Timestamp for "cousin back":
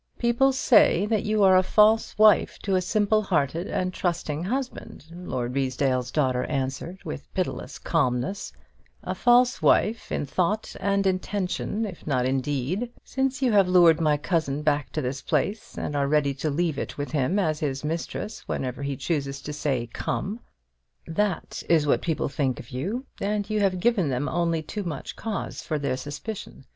14.17-14.91